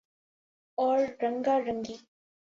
[0.77, 1.97] اور رنگا رنگی